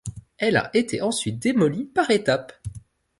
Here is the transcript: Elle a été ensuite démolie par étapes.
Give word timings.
Elle 0.39 0.57
a 0.57 0.71
été 0.75 1.03
ensuite 1.03 1.37
démolie 1.37 1.83
par 1.85 2.09
étapes. 2.09 2.53